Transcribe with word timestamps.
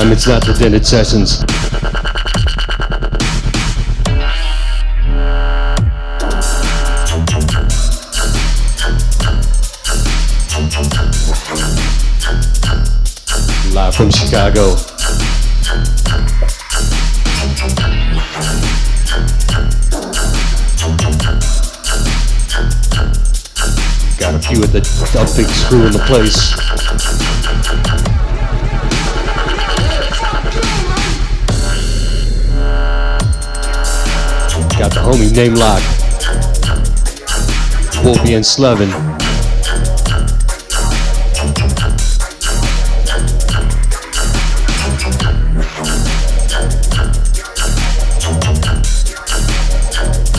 time, 0.00 0.12
it's 0.12 0.26
not 0.26 0.42
the 0.46 0.54
dented 0.54 0.86
sessions. 0.86 1.40
Live 13.74 13.94
from 13.94 14.10
Chicago. 14.10 14.76
Got 24.18 24.34
a 24.34 24.38
few 24.38 24.62
of 24.62 24.72
the 24.72 24.80
big 25.36 25.46
screw 25.46 25.86
in 25.86 25.92
the 25.92 26.02
place. 26.06 26.69
Homie 35.20 35.34
name 35.34 35.54
lock. 35.54 35.82
Wolfie 38.04 38.34
and 38.34 38.44
Slevin. 38.44 38.90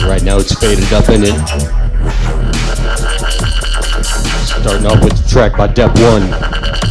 Right 0.04 0.22
now 0.22 0.38
it's 0.38 0.54
faded 0.58 0.92
up 0.92 1.08
in 1.08 1.22
it. 1.22 1.48
Starting 4.44 4.86
off 4.86 5.02
with 5.02 5.16
the 5.16 5.28
track 5.28 5.56
by 5.56 5.66
Dep 5.68 5.96
One, 5.98 6.22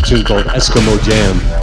tune 0.03 0.23
called 0.23 0.45
Eskimo 0.45 1.02
Jam. 1.03 1.61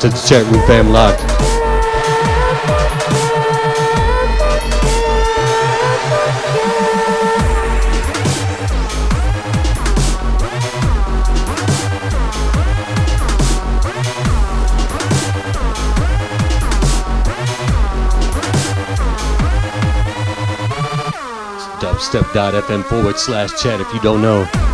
To 0.00 0.08
the 0.08 0.16
chat 0.16 0.46
room 0.46 0.66
fam 0.66 0.88
locked. 0.88 1.20
Dubstep.fm 21.80 22.84
forward 22.84 23.18
slash 23.18 23.50
chat 23.62 23.82
if 23.82 23.92
you 23.92 24.00
don't 24.00 24.22
know. 24.22 24.69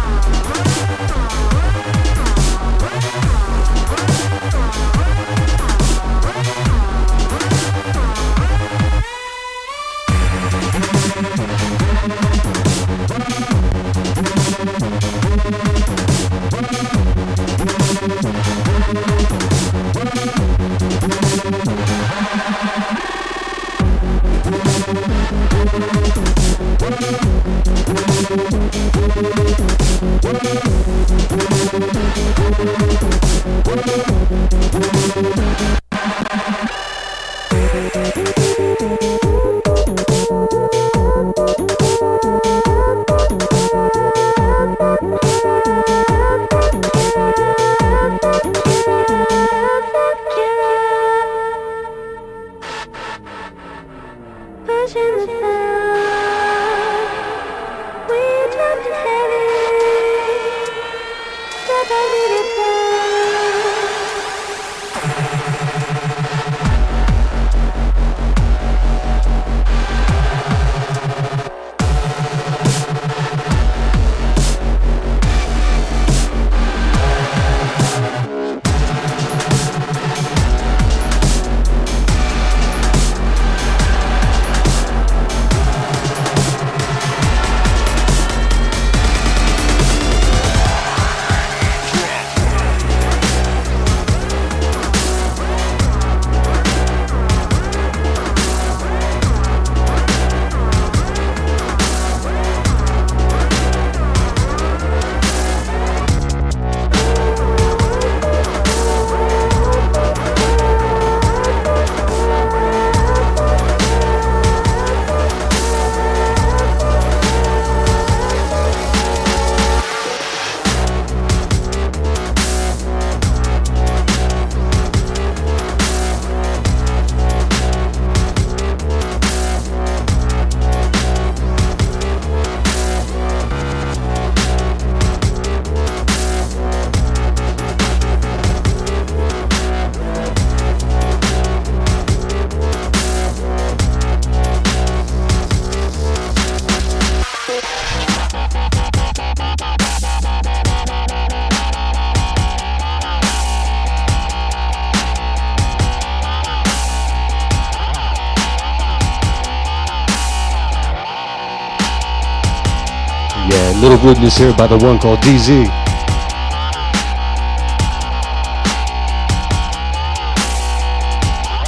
Witness 164.06 164.36
here 164.36 164.54
by 164.56 164.68
the 164.68 164.78
one 164.78 165.00
called 165.00 165.18
DZ. 165.18 165.64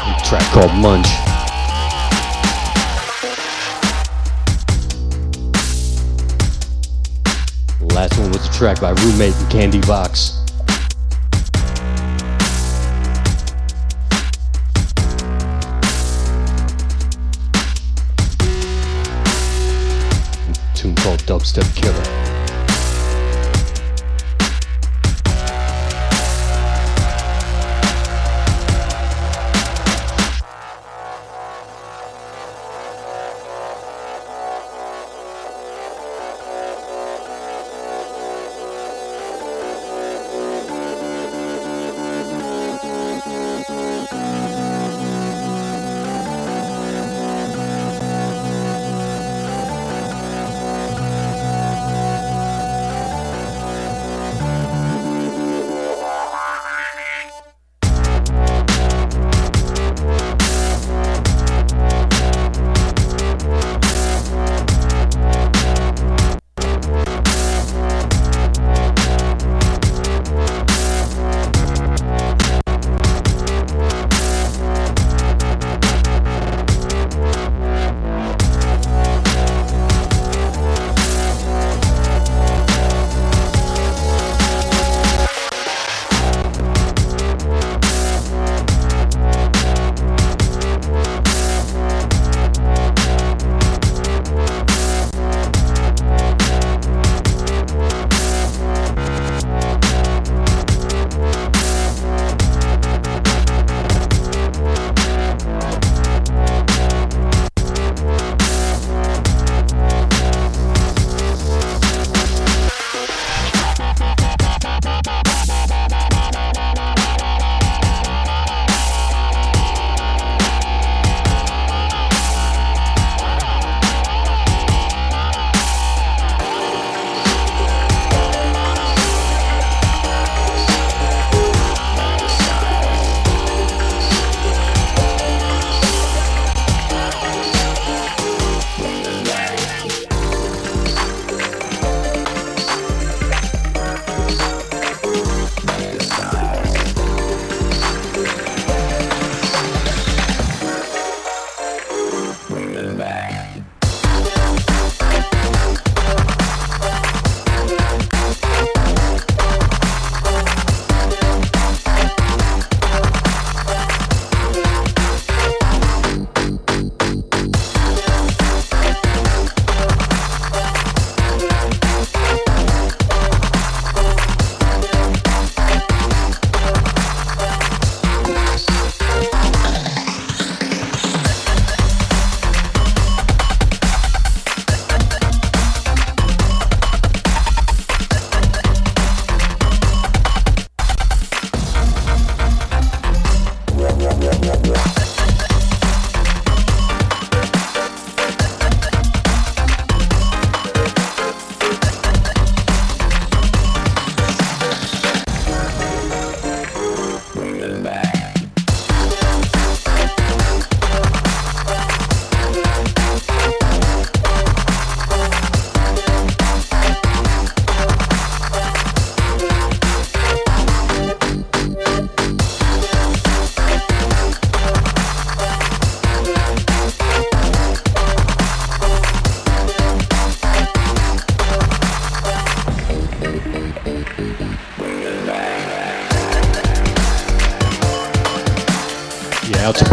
A 0.06 0.22
track 0.24 0.44
called 0.52 0.72
Munch. 0.74 1.08
last 7.92 8.16
one 8.20 8.30
was 8.30 8.46
a 8.46 8.52
track 8.52 8.80
by 8.80 8.90
Roommate 8.90 9.34
and 9.34 9.50
Candy 9.50 9.80
Box. 9.80 10.38
tune 20.76 20.94
called 20.94 21.18
Dubstep 21.24 21.74
Killer. 21.74 22.17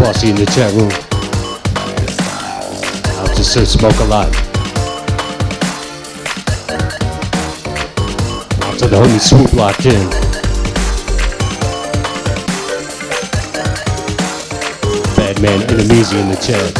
Posse 0.06 0.30
in 0.30 0.36
the 0.36 0.46
chat 0.46 0.72
room. 0.74 0.92
I'll 3.18 3.34
just 3.34 3.52
say 3.52 3.64
smoke 3.64 3.98
a 3.98 4.04
lot. 4.04 4.28
Out 8.62 8.78
to 8.78 8.86
the 8.86 8.98
homie 9.02 9.18
Swoop 9.18 9.52
locked 9.54 9.84
in. 9.86 10.08
Man 15.42 15.62
enemies 15.64 16.12
in 16.12 16.28
the 16.28 16.36
chat. 16.36 16.78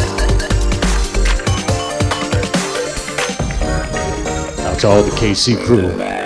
Out 4.61 4.79
to 4.79 4.87
all 4.87 5.03
the 5.03 5.11
KC 5.11 5.57
crew. 5.65 6.16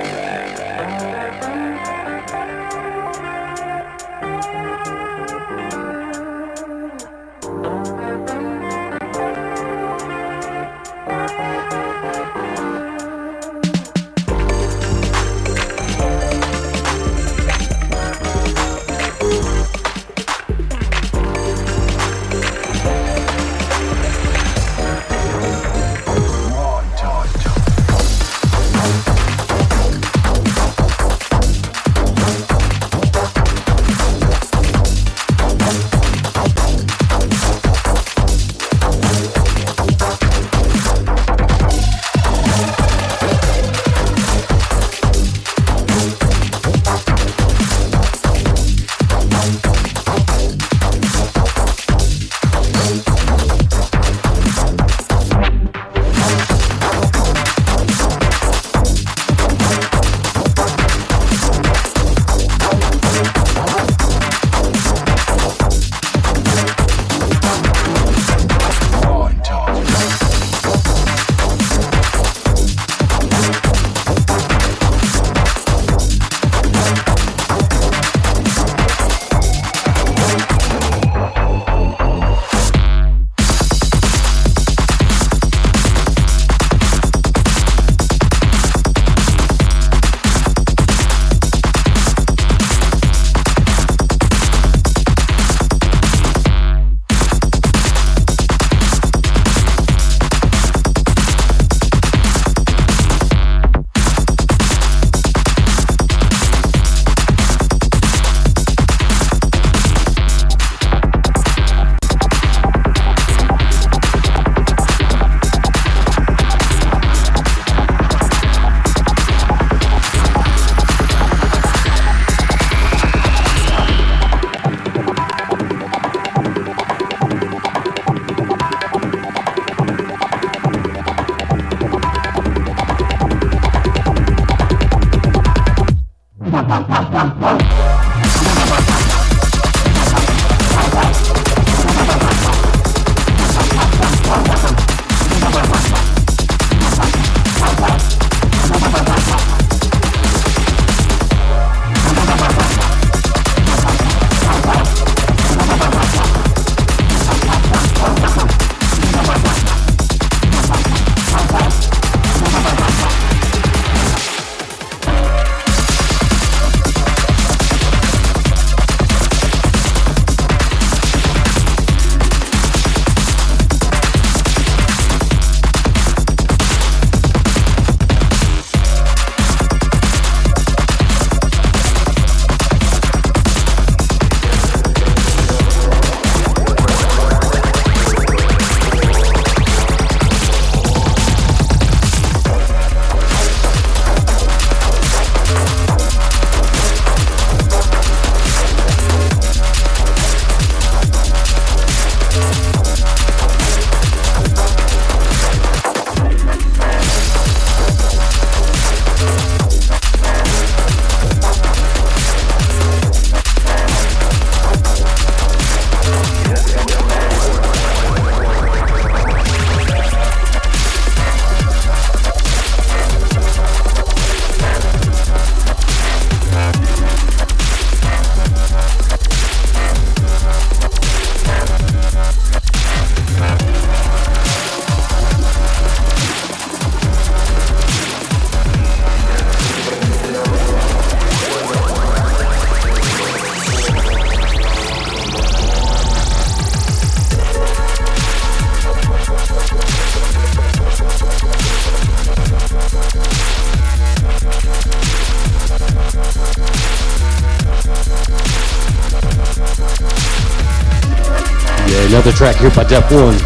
Track 262.41 262.55
here 262.55 262.71
by 262.71 262.83
Dep 262.83 263.03
One. 263.12 263.38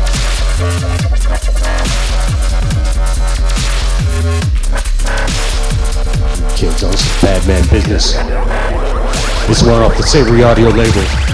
Kill 6.55 6.71
Johnson's 6.71 7.21
Bad 7.21 7.45
Man 7.45 7.67
Business. 7.67 8.13
This 9.47 9.63
one 9.63 9.81
off 9.81 9.97
the 9.97 10.03
Savory 10.03 10.43
Audio 10.43 10.69
label. 10.69 11.24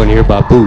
One 0.00 0.08
here 0.08 0.24
by 0.24 0.40
Boo. 0.40 0.64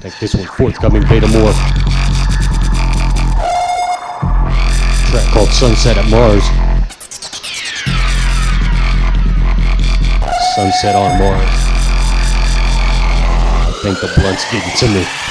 Think 0.00 0.18
this 0.18 0.34
one's 0.34 0.48
forthcoming, 0.48 1.02
Beta 1.02 1.28
More. 1.28 1.52
Track 5.10 5.28
called 5.34 5.50
Sunset 5.50 5.98
at 5.98 6.08
Mars. 6.08 6.42
Sunset 10.54 10.96
on 10.96 11.18
Mars. 11.18 11.50
I 13.68 13.80
think 13.82 14.00
the 14.00 14.10
blunts 14.18 14.44
it 14.54 14.78
to 14.78 14.88
me. 14.88 15.29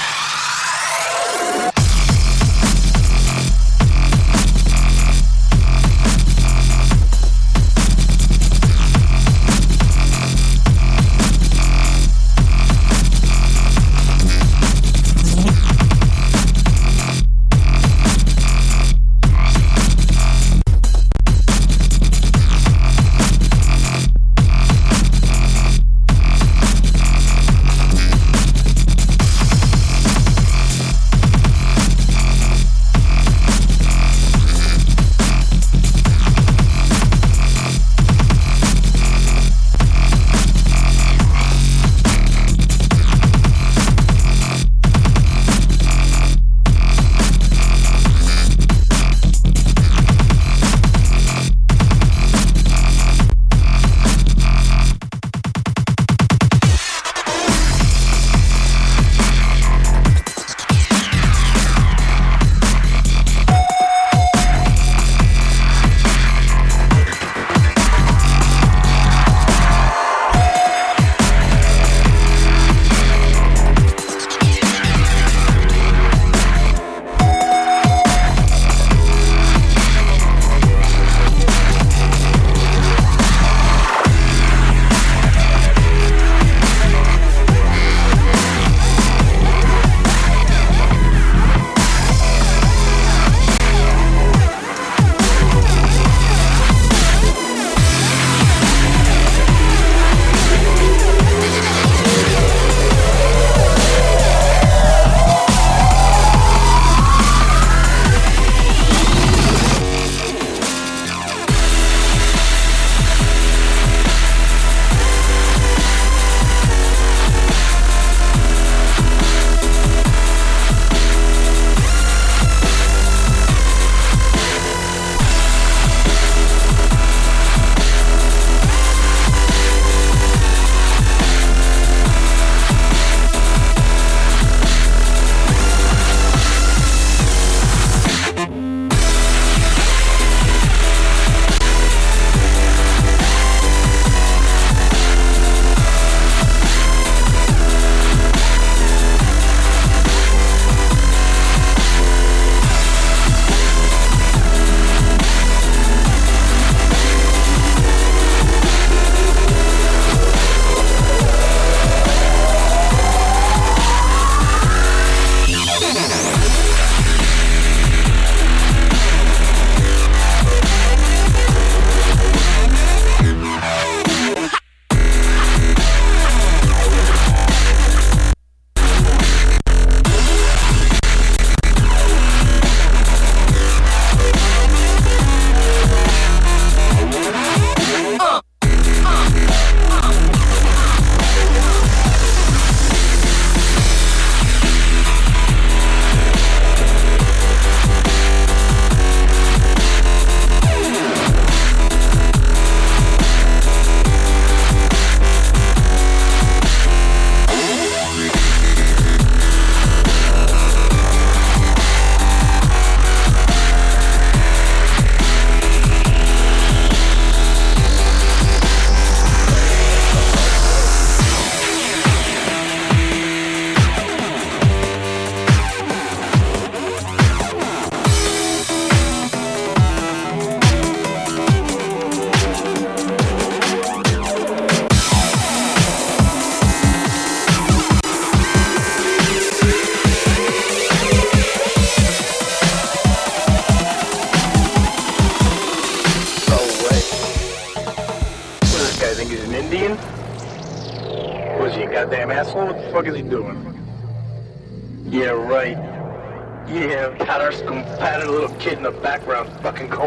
Thank 258.59 259.93
you. 259.93 259.98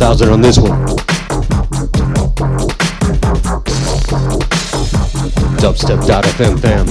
5,000 0.00 0.30
on 0.30 0.40
this 0.40 0.56
one. 0.56 0.70
Dubstep.fm 5.60 6.58
fam. 6.58 6.86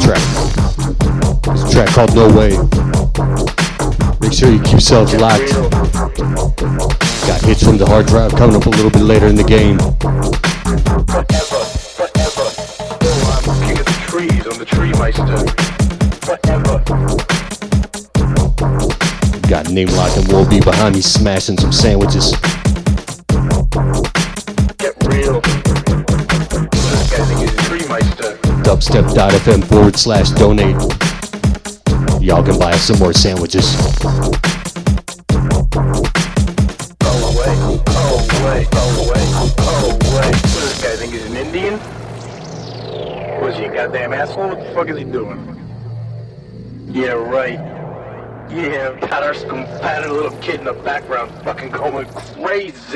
Track. 0.00 0.22
It's 1.48 1.62
a 1.64 1.70
track 1.72 1.88
called 1.88 2.14
No 2.14 2.28
Way. 2.28 2.50
Make 4.20 4.32
sure 4.32 4.48
you 4.48 4.62
keep 4.62 4.74
yourselves 4.74 5.12
locked. 5.14 5.52
Got 7.26 7.42
hits 7.42 7.64
from 7.64 7.78
the 7.78 7.86
hard 7.88 8.06
drive 8.06 8.30
coming 8.36 8.54
up 8.54 8.66
a 8.66 8.70
little 8.70 8.90
bit 8.90 9.02
later 9.02 9.26
in 9.26 9.34
the 9.34 9.42
game. 9.42 9.97
Got 19.68 19.74
name 19.74 19.88
Lock 19.88 20.16
and 20.16 20.26
will 20.32 20.48
be 20.48 20.60
behind 20.60 20.94
me 20.94 21.02
smashing 21.02 21.58
some 21.58 21.72
sandwiches. 21.72 22.30
Get 24.78 24.94
real. 25.04 25.42
Dubstep.fm 28.64 29.64
forward 29.66 29.96
slash 29.96 30.30
donate. 30.30 30.74
Y'all 32.22 32.42
can 32.42 32.58
buy 32.58 32.72
us 32.72 32.80
some 32.80 32.98
more 32.98 33.12
sandwiches. 33.12 33.74
Away, 37.04 37.54
way, 38.42 38.64
away, 38.72 39.04
way. 39.04 39.24
What 40.08 40.32
does 40.32 40.54
this 40.54 40.82
guy 40.82 40.96
think 40.96 41.12
is 41.12 41.26
an 41.26 41.36
Indian? 41.36 41.74
Was 43.42 43.54
he 43.58 43.64
a 43.64 43.74
goddamn 43.74 44.14
asshole? 44.14 44.48
What 44.48 44.60
the 44.60 44.72
fuck 44.72 44.88
is 44.88 44.96
he 44.96 45.04
doing? 45.04 45.38
Yeah, 46.90 47.10
right. 47.10 47.78
Yeah, 48.50 48.98
got 49.00 49.22
our 49.22 49.34
compatible 49.34 50.16
little 50.16 50.37
kid 50.48 50.60
in 50.60 50.64
the 50.64 50.72
background 50.72 51.30
fucking 51.44 51.70
going 51.70 52.06
crazy. 52.08 52.87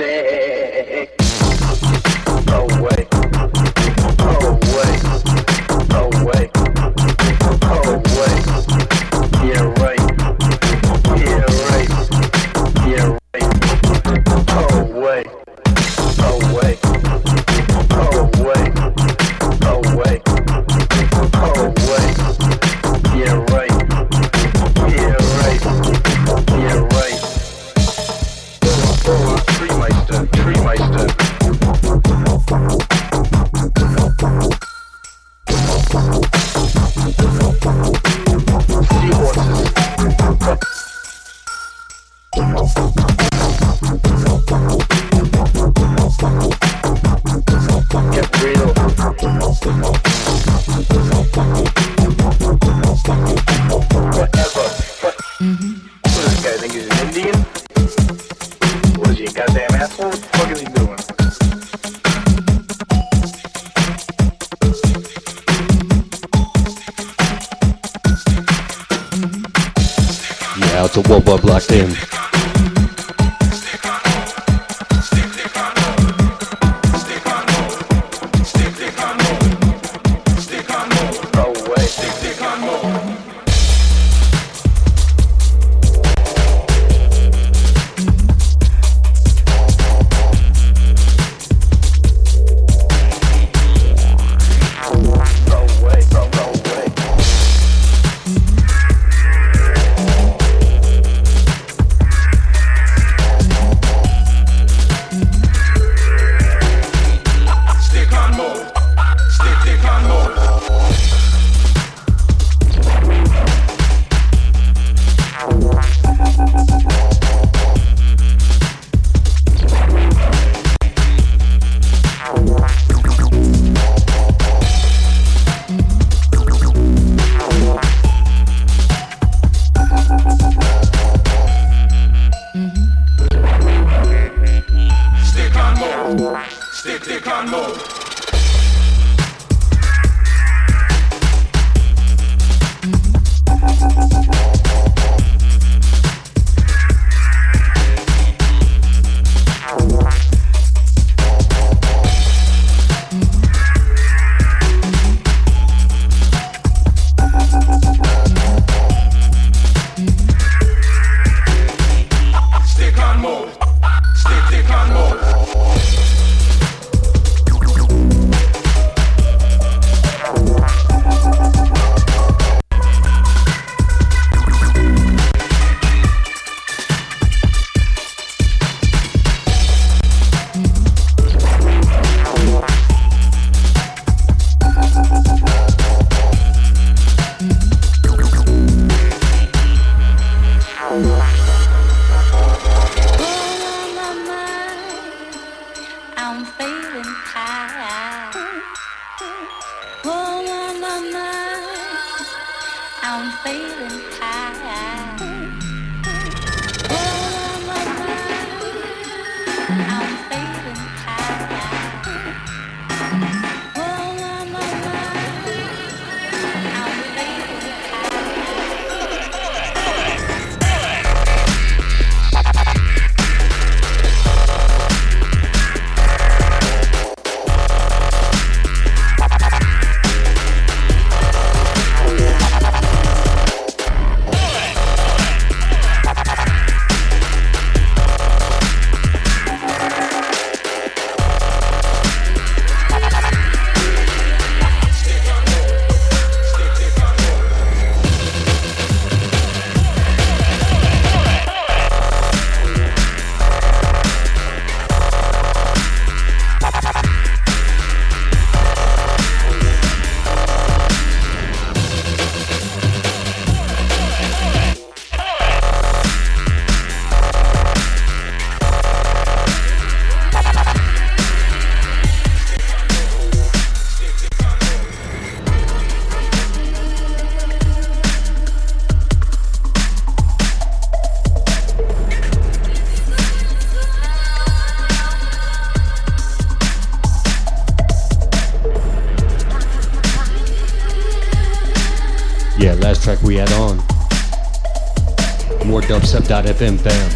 dubstep.fm 296.62 296.78
fam. 296.78 297.10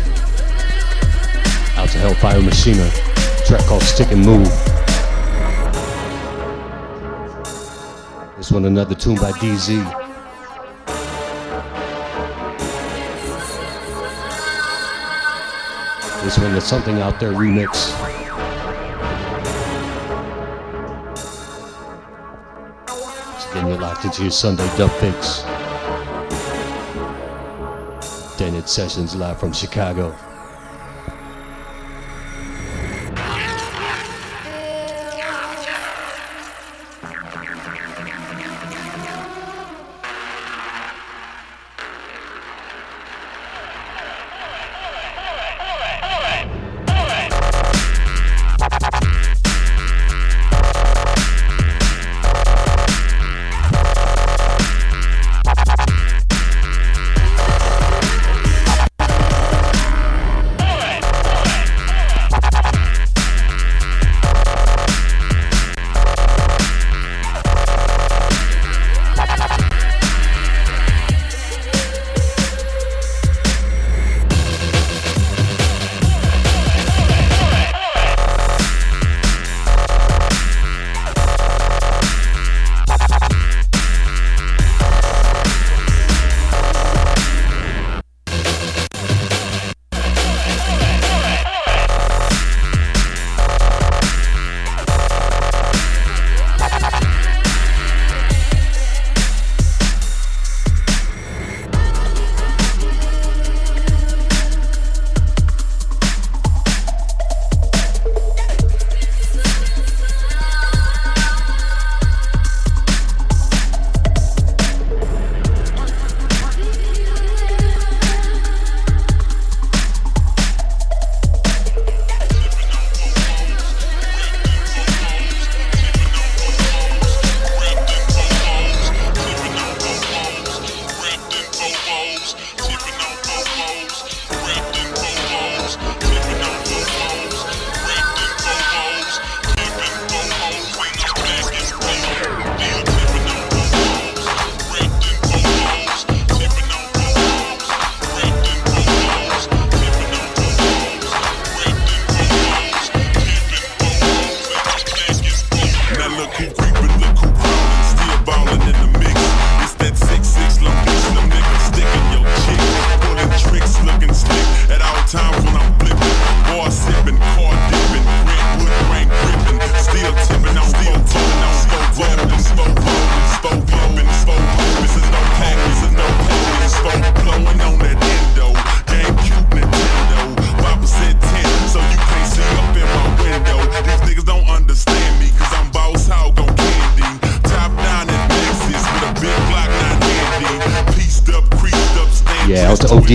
Out 1.79 1.89
to 1.91 1.99
Hellfire 1.99 2.43
Machina. 2.43 2.91
Track 3.47 3.65
called 3.67 3.83
Stick 3.83 4.11
and 4.11 4.25
Move. 4.25 4.49
This 8.37 8.51
one 8.51 8.65
another 8.65 8.95
tune 8.95 9.17
by 9.17 9.31
DZ. 9.33 9.85
This 16.25 16.39
one 16.39 16.57
is 16.57 16.65
something 16.65 17.01
out 17.01 17.21
there 17.21 17.33
remix. 17.33 17.95
Getting 23.55 23.71
you 23.71 23.79
locked 23.79 24.05
into 24.05 24.23
your 24.23 24.33
Sunday 24.33 24.67
dub 24.77 24.91
fix. 24.93 25.46
Sessions 28.67 29.15
live 29.15 29.39
from 29.39 29.53
Chicago. 29.53 30.13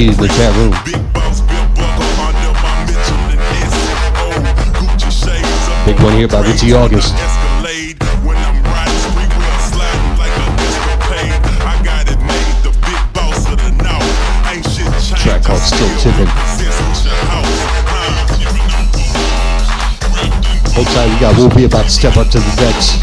In 0.10 0.18
the 0.18 0.28
chat 0.28 0.56
room. 0.56 0.74
Big 5.86 6.00
one 6.02 6.14
here 6.14 6.28
by 6.28 6.42
Richie 6.42 6.74
August. 6.74 7.14
Track 15.22 15.44
called 15.44 15.62
Still 15.62 16.00
Tipping. 16.00 16.28
Hold 20.74 20.88
tight, 20.88 21.14
we 21.14 21.20
got 21.20 21.56
be 21.56 21.66
about 21.66 21.84
to 21.84 21.92
step 21.92 22.18
up 22.18 22.28
to 22.30 22.40
the 22.40 22.56
decks. 22.56 23.01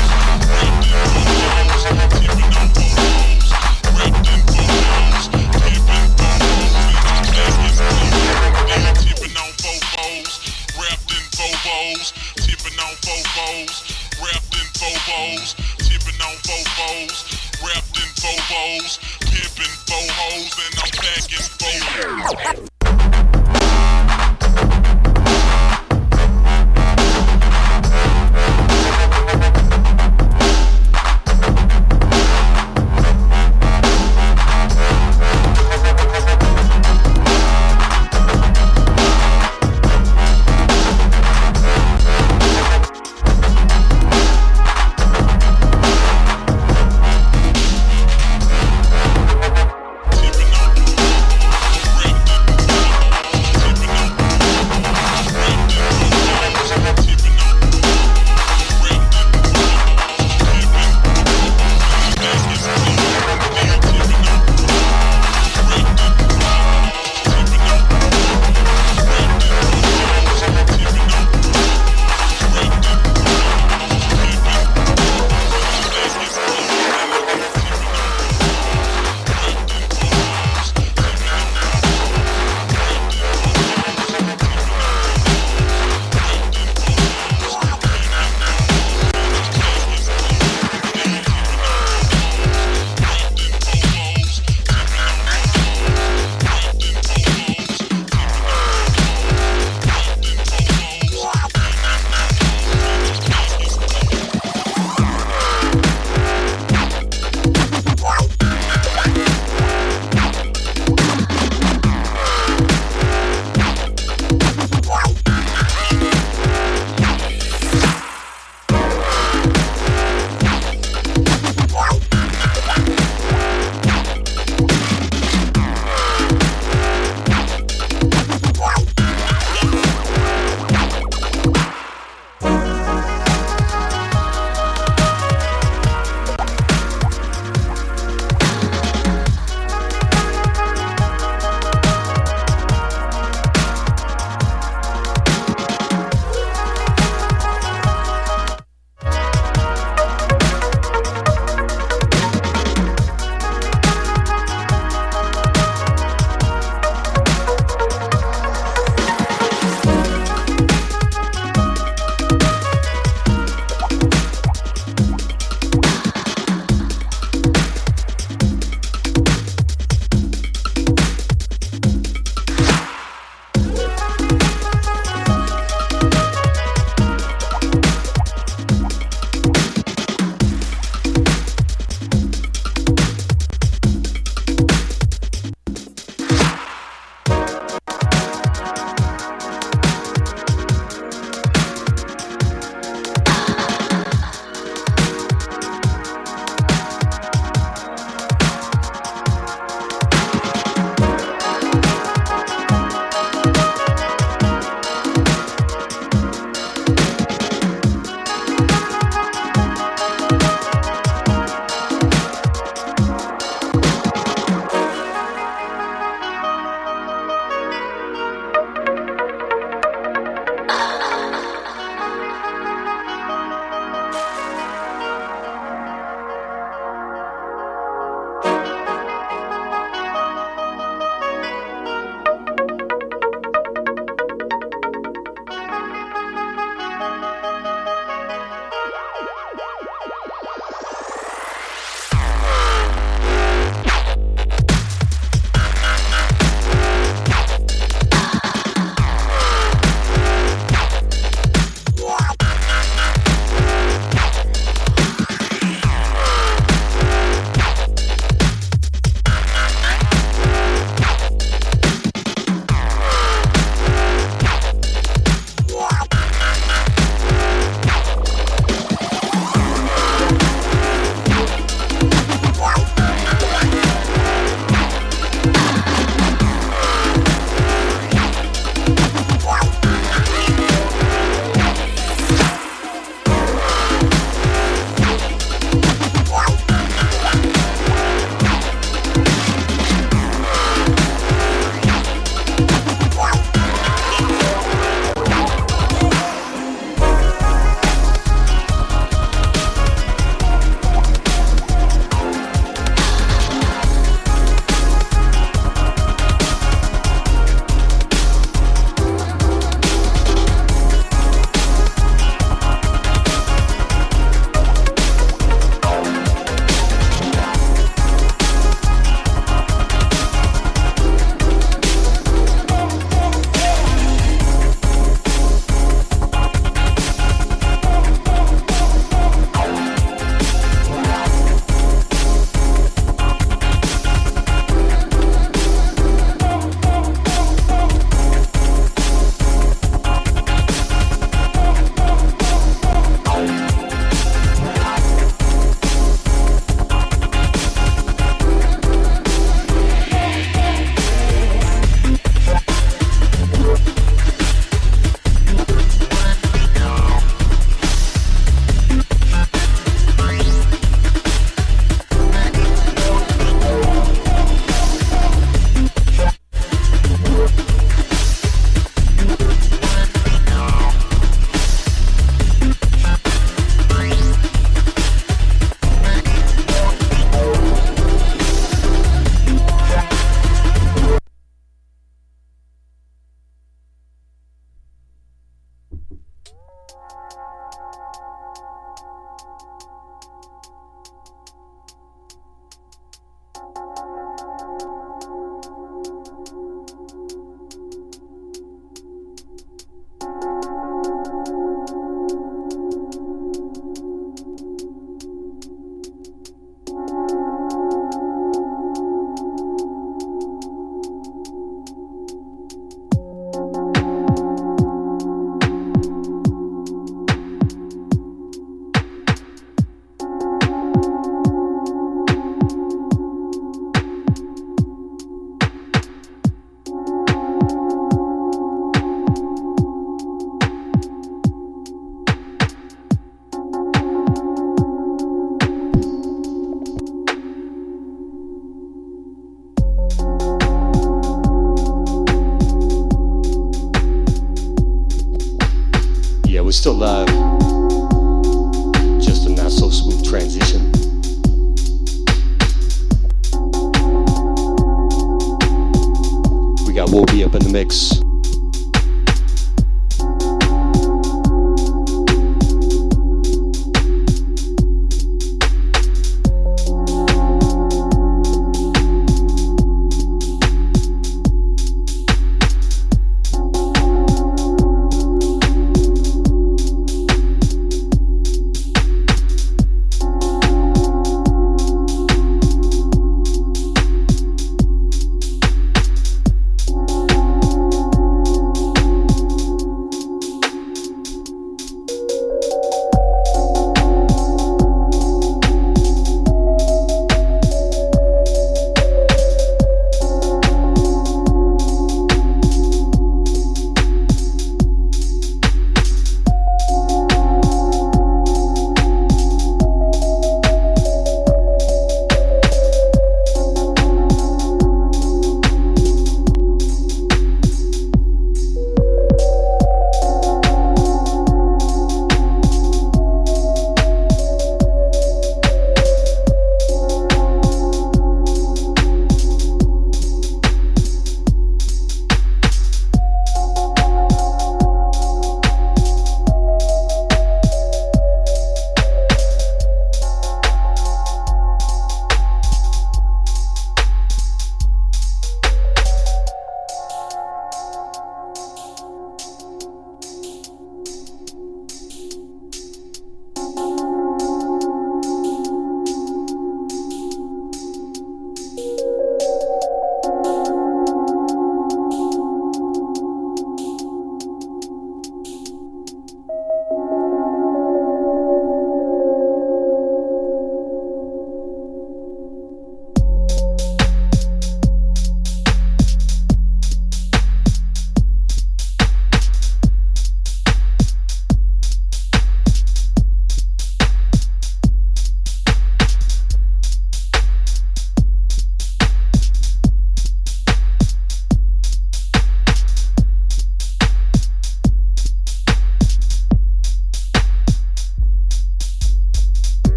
foes, 16.98 17.24
wrapped 17.62 17.96
in 17.96 18.08
faux 18.16 18.50
bows, 18.50 18.98
pimping 19.20 19.74
faux 19.86 20.10
hoes, 20.10 20.52
and 20.64 20.74
I'm 20.82 20.90
packing 20.90 21.38
faux 21.38 21.78
Fobos. 21.84 22.67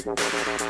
Thank 0.00 0.60
you. 0.62 0.67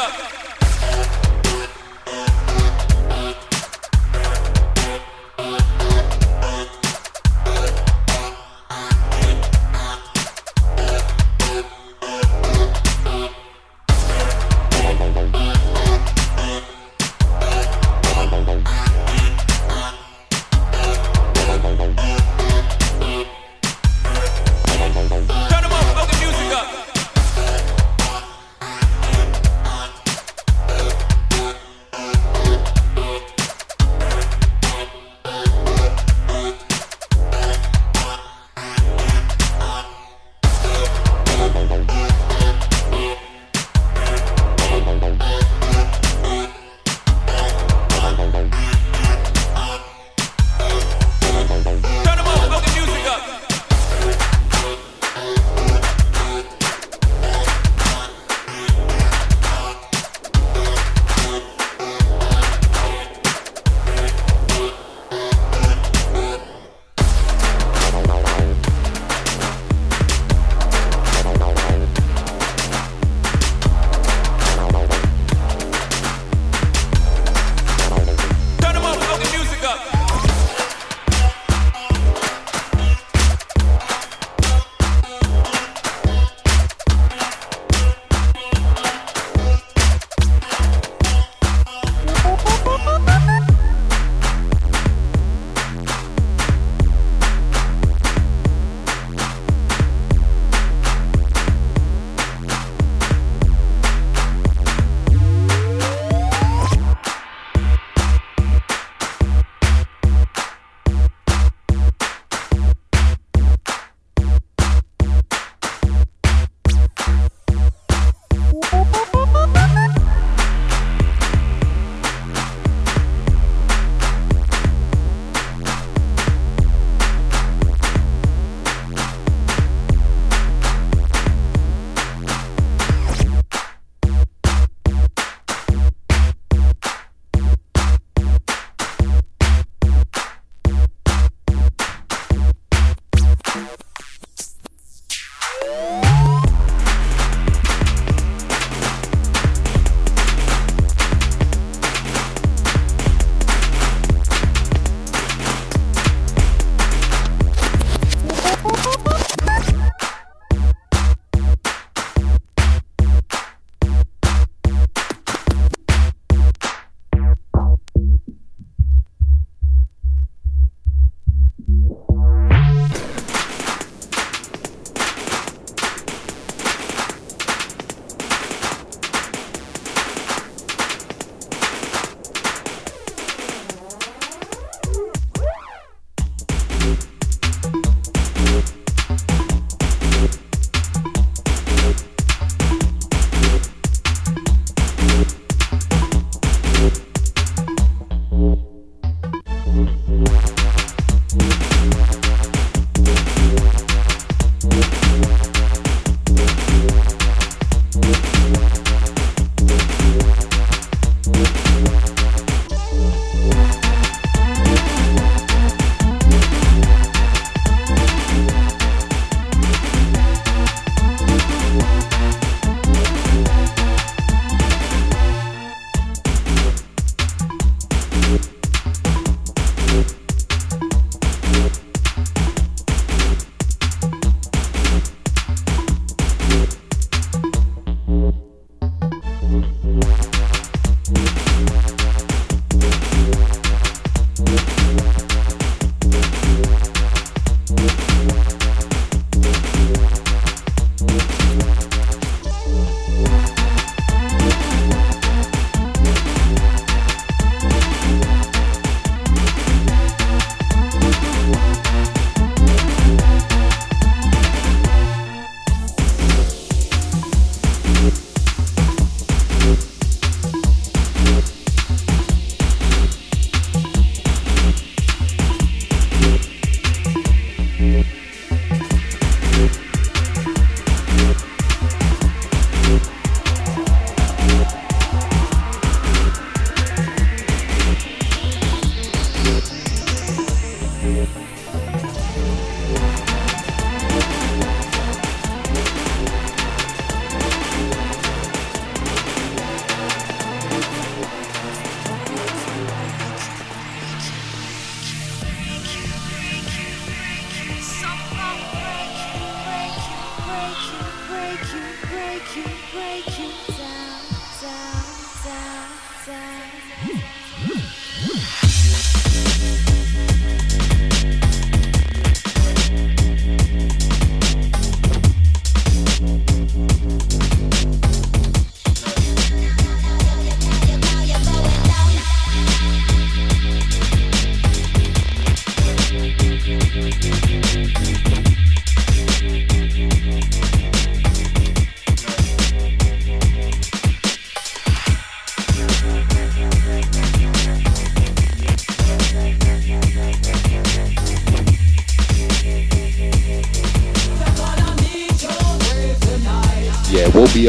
Up. 0.00 0.39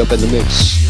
Up 0.02 0.10
in 0.10 0.20
the 0.20 0.26
mix. 0.26 0.82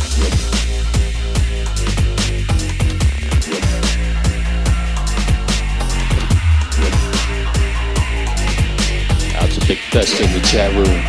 Out 9.36 9.50
to 9.50 9.66
Big 9.66 9.78
Fest 9.90 10.18
in 10.18 10.32
the 10.32 10.40
chat 10.46 10.72
room. 10.72 11.02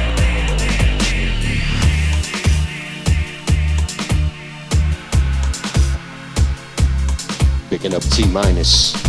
Picking 7.70 7.94
up 7.94 8.04
T 8.04 8.28
minus. 8.28 9.03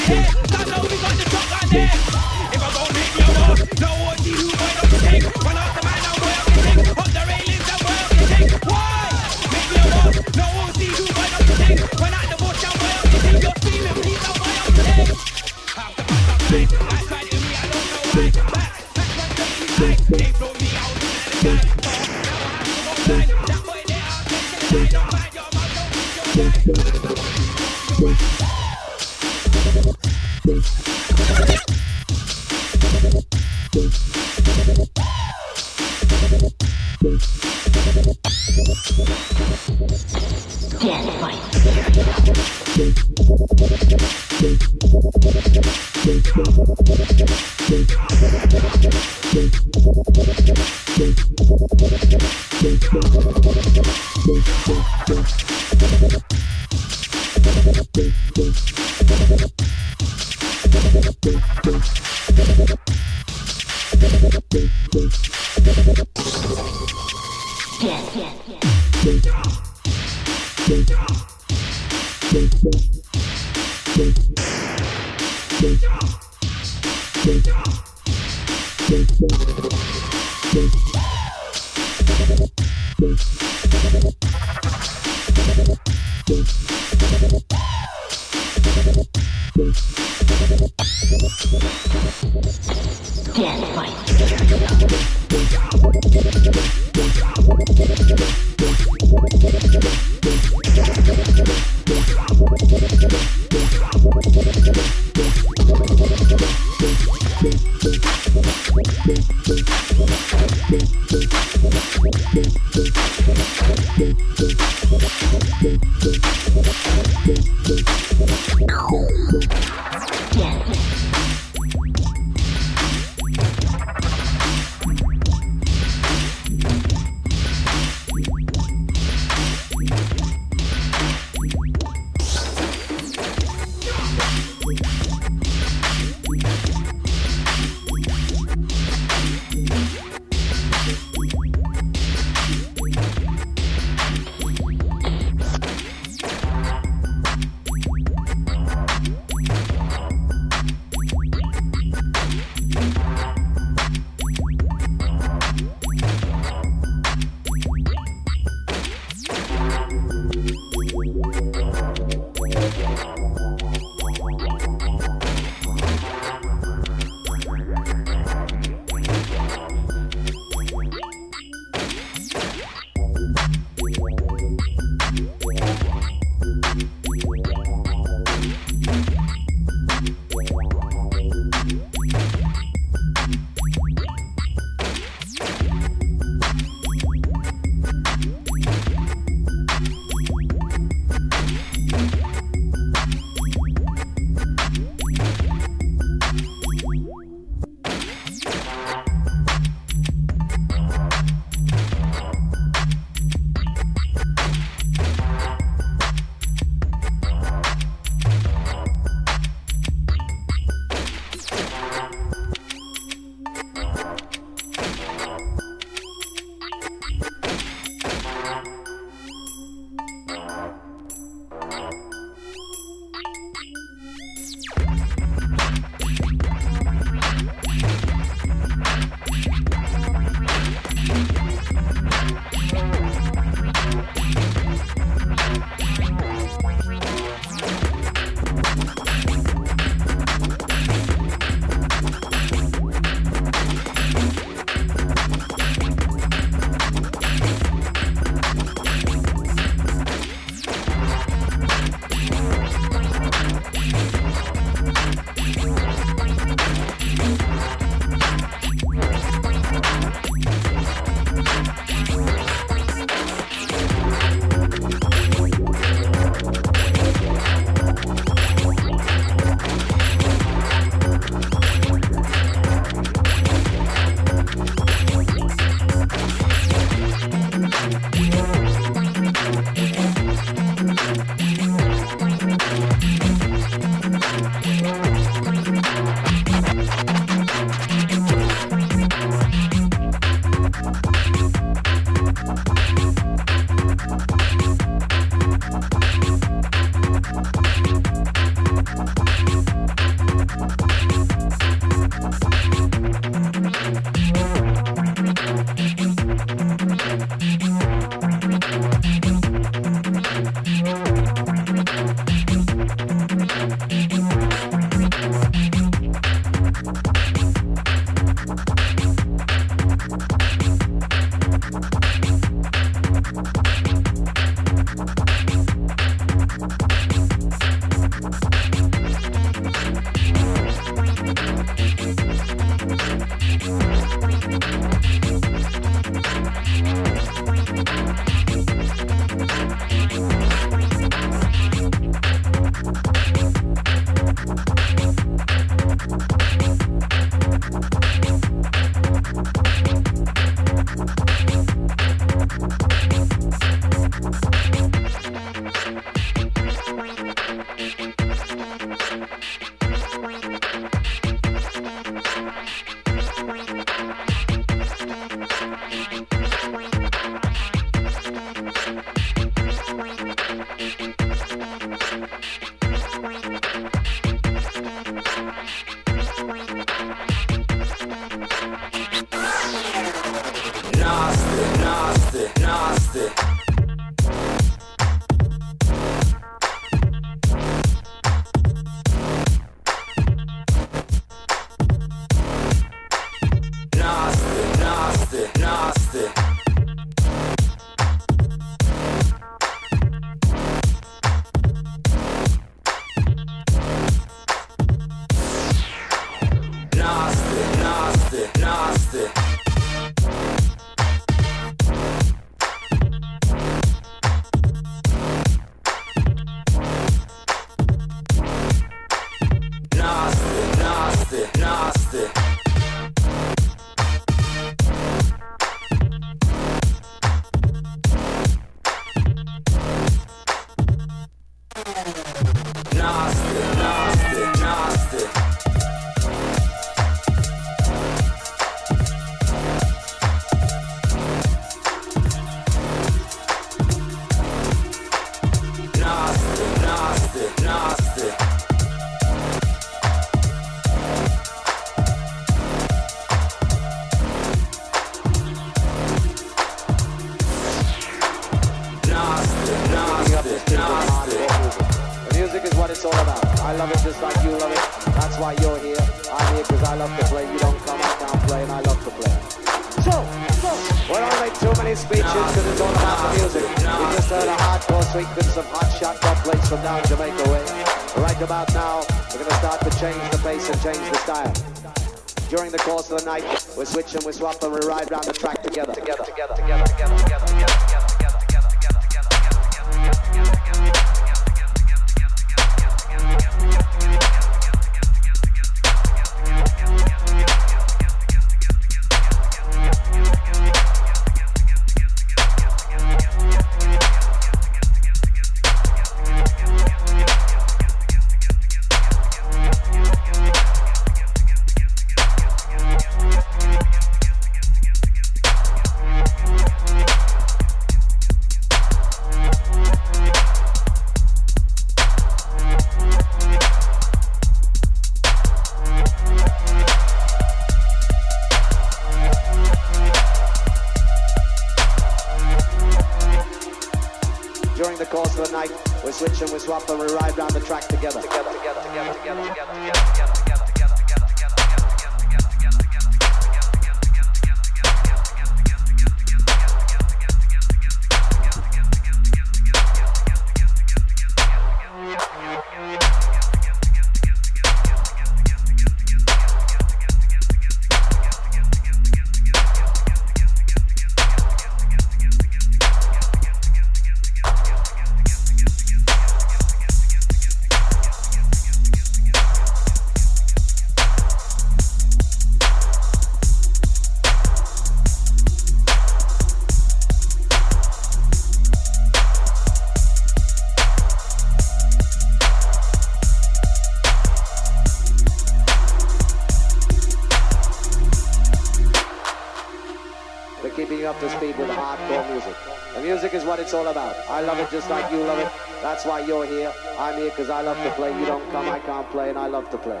Because 597.36 597.50
I 597.50 597.60
love 597.62 597.76
to 597.82 597.90
play. 597.92 598.18
You 598.18 598.26
don't 598.26 598.50
come, 598.50 598.68
I 598.68 598.78
can't 598.78 599.08
play, 599.10 599.28
and 599.28 599.38
I 599.38 599.46
love 599.46 599.68
to 599.70 599.78
play. 599.78 600.00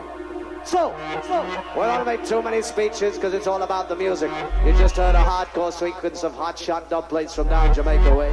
So, 0.64 0.94
so, 1.28 1.44
we 1.76 1.82
don't 1.82 2.04
make 2.04 2.24
too 2.24 2.42
many 2.42 2.60
speeches 2.60 3.14
because 3.14 3.34
it's 3.34 3.46
all 3.46 3.62
about 3.62 3.88
the 3.88 3.94
music. 3.94 4.30
You 4.64 4.72
just 4.72 4.96
heard 4.96 5.14
a 5.14 5.22
hardcore 5.22 5.72
sequence 5.72 6.24
of 6.24 6.34
hot 6.34 6.58
shot 6.58 6.90
dubplates 6.90 7.34
from 7.34 7.48
down 7.48 7.72
Jamaica 7.72 8.14
way. 8.14 8.32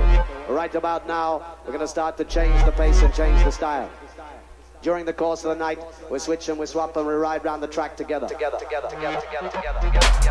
Right 0.49 0.73
about 0.73 1.07
now, 1.07 1.57
we're 1.63 1.73
going 1.73 1.79
to 1.79 1.87
start 1.87 2.17
to 2.17 2.23
change 2.23 2.63
the 2.65 2.71
pace 2.71 3.01
and 3.03 3.13
change 3.13 3.43
the 3.43 3.51
style. 3.51 3.89
During 4.81 5.05
the 5.05 5.13
course 5.13 5.43
of 5.43 5.49
the 5.49 5.63
night, 5.63 5.79
we 6.09 6.17
switch 6.19 6.49
and 6.49 6.57
we 6.57 6.65
swap 6.65 6.97
and 6.97 7.05
we 7.05 7.13
ride 7.13 7.45
round 7.45 7.61
the 7.61 7.67
track 7.67 7.95
together, 7.95 8.27
together, 8.27 8.57
together, 8.57 8.89
together, 8.89 9.21
together, 9.21 9.49
together, 9.49 9.79
together. 9.79 10.22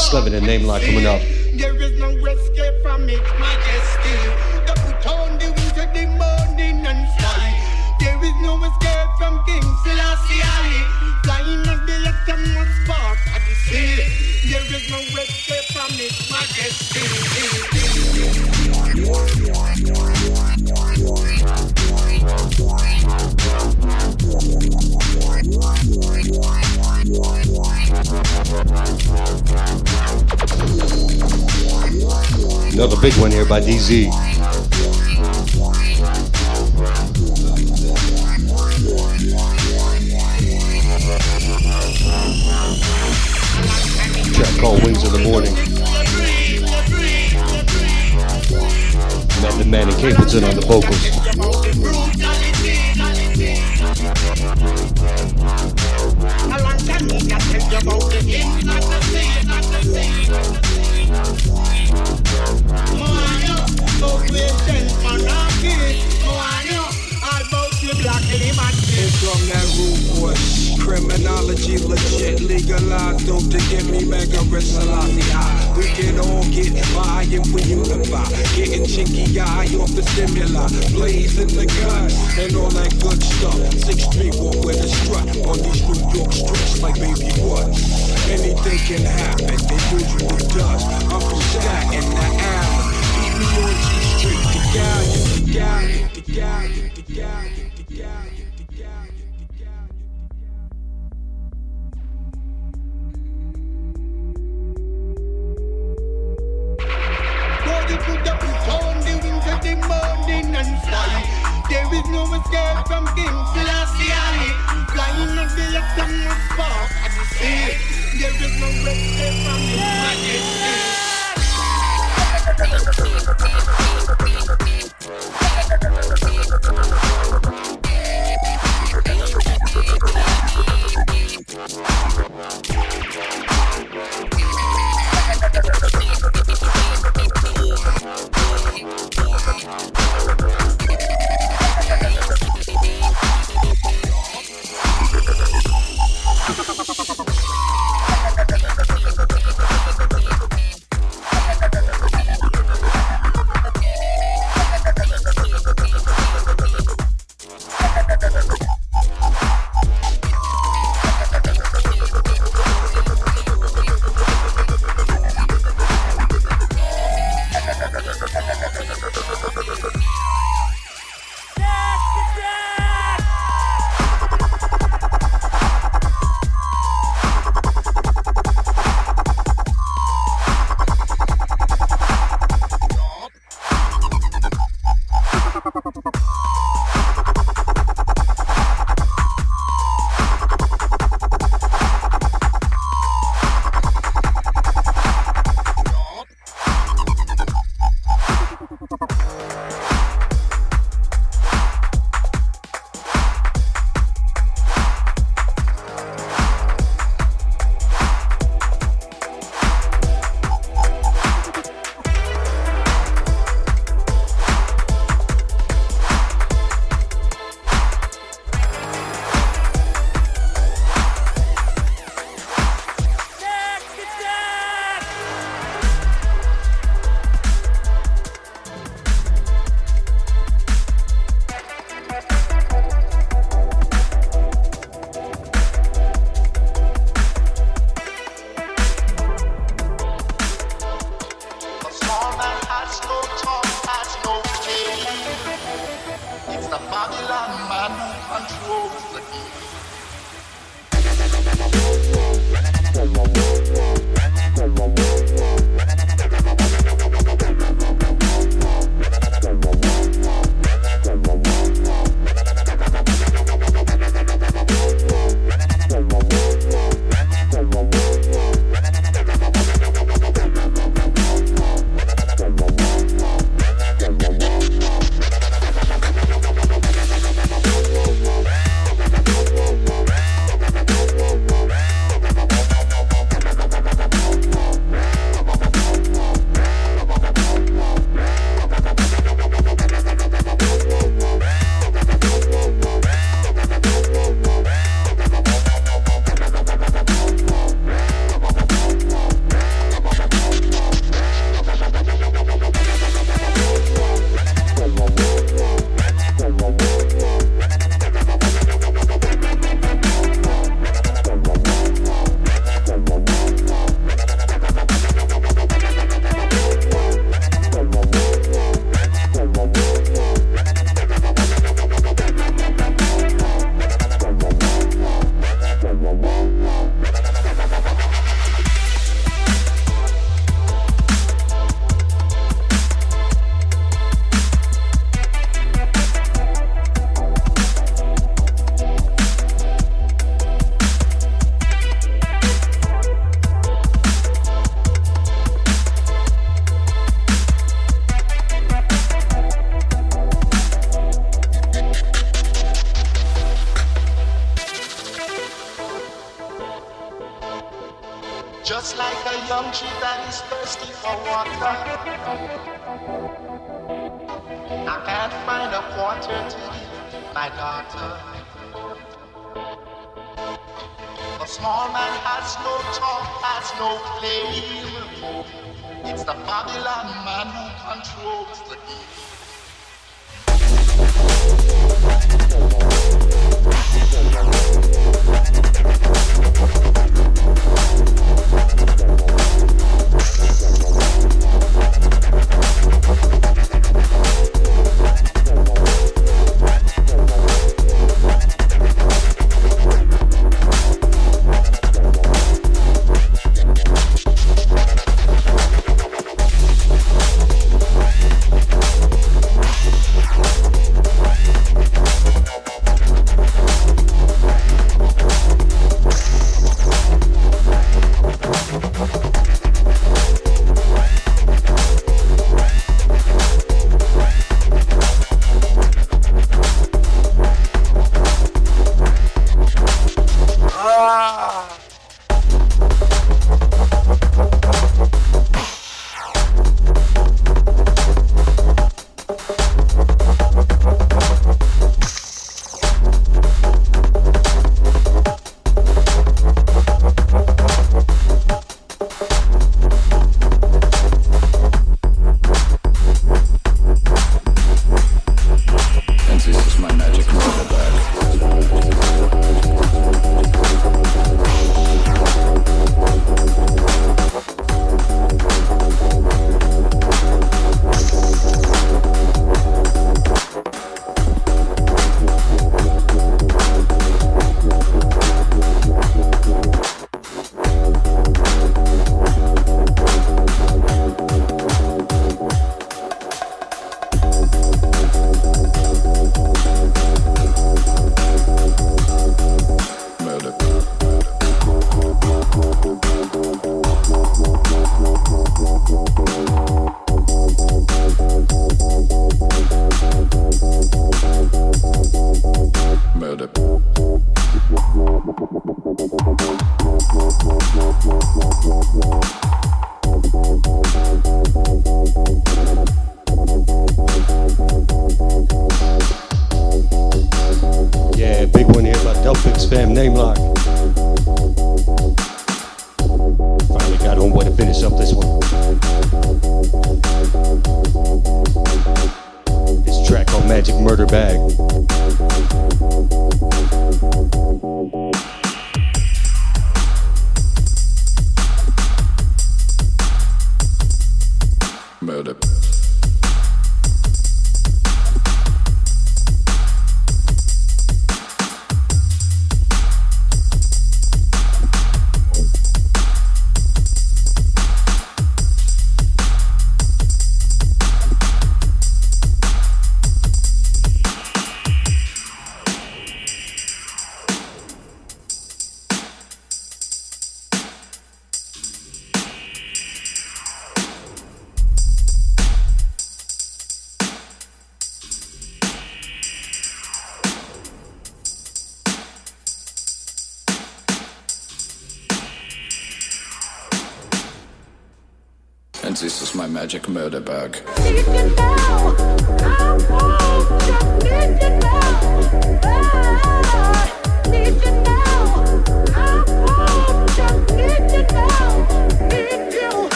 Slevin 0.00 0.32
and 0.32 0.46
Name 0.46 0.64
Lock 0.64 0.80
coming 0.80 1.04
up. 1.04 1.20
big 33.00 33.14
one 33.14 33.30
here 33.30 33.46
by 33.46 33.60
DZ. 33.60 34.10
Track 44.34 44.60
called 44.60 44.82
Wings 44.84 45.02
of 45.02 45.12
the 45.12 45.18
Morning. 45.18 45.54
Man, 49.40 49.58
the 49.58 49.64
man 49.64 49.88
in 49.88 49.94
Capleton 49.94 50.46
on 50.46 50.54
the 50.54 50.66
vocals. 50.66 51.29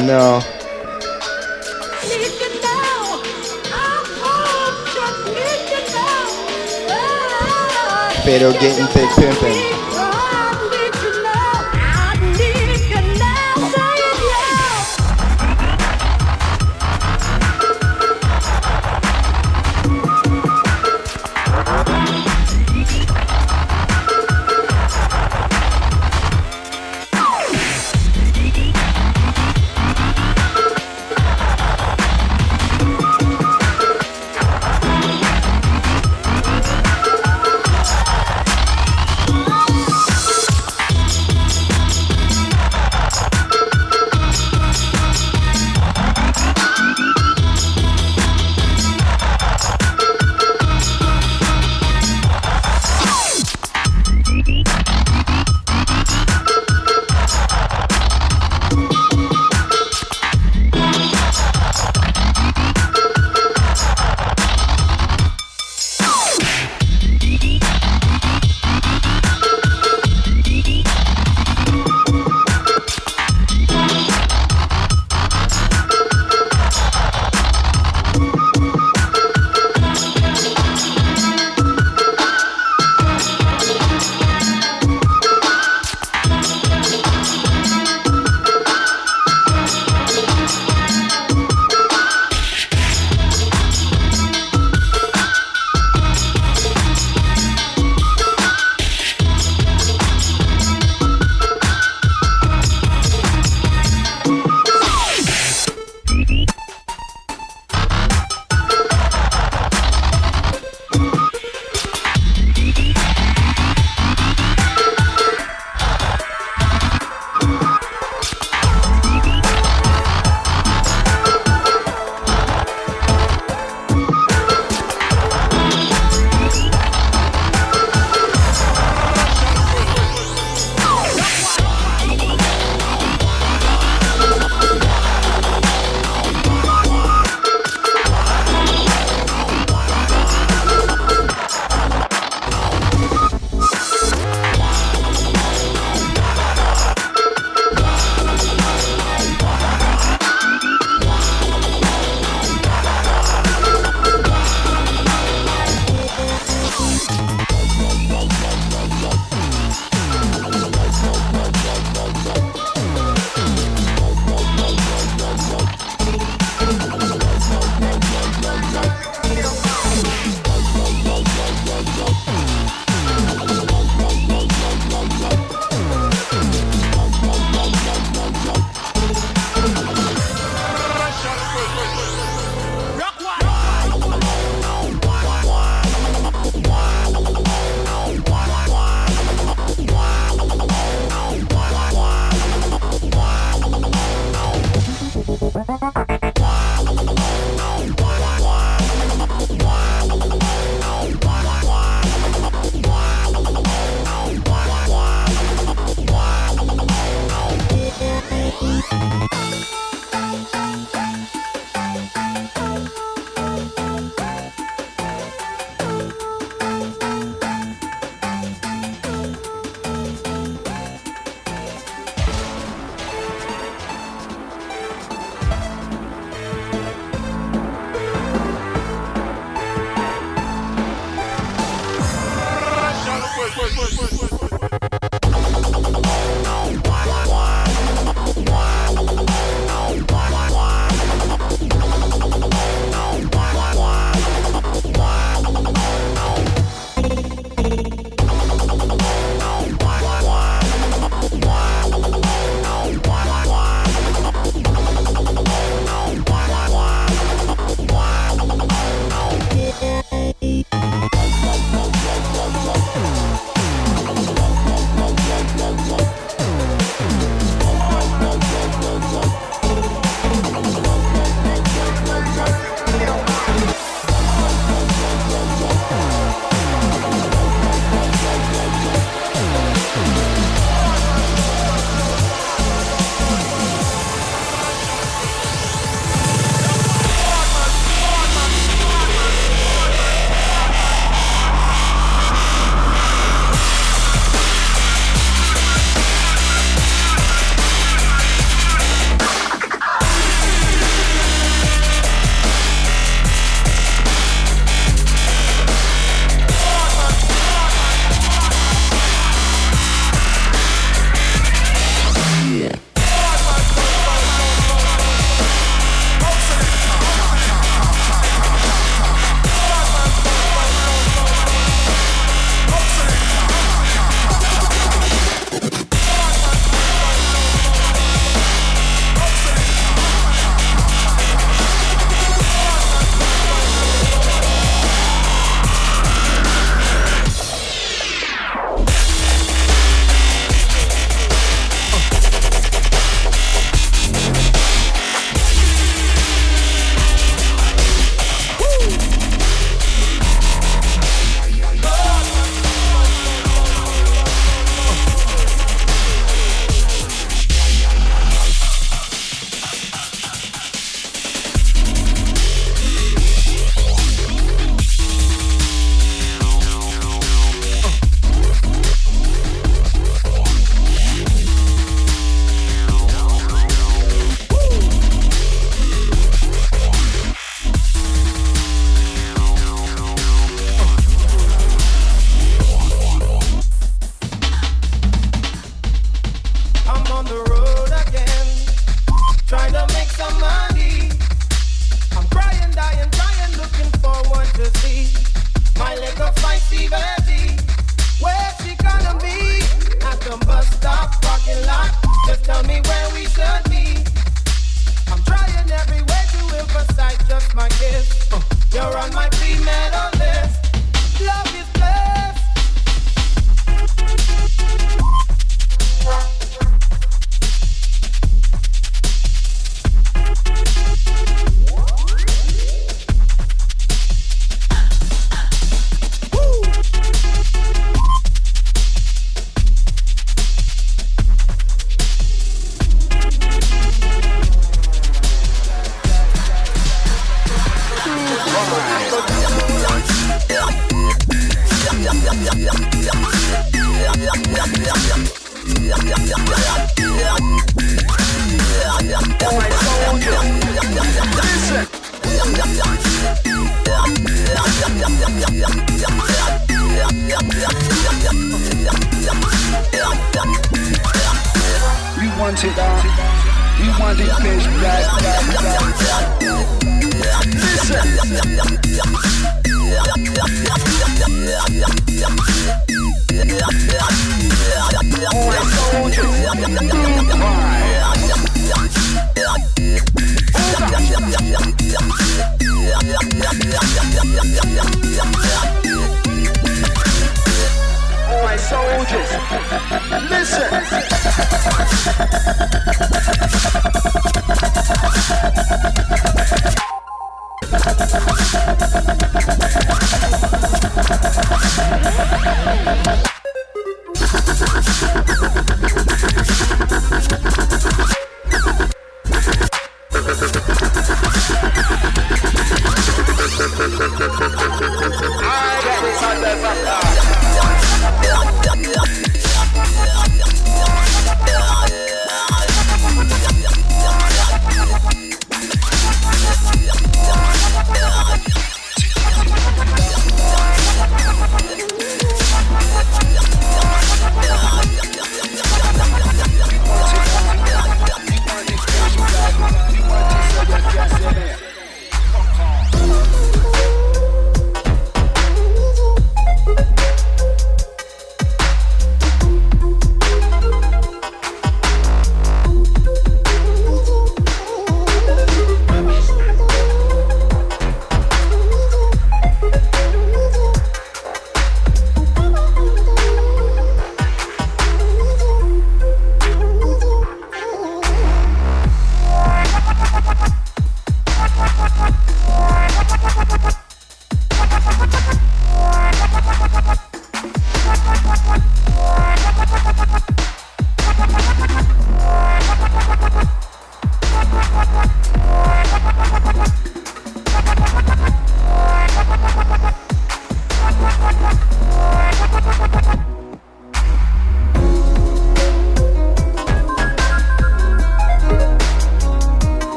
Oh 0.00 0.02
no. 0.02 0.40
Fado 8.24 8.52
getting 8.60 8.86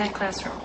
that 0.00 0.14
classroom. 0.14 0.59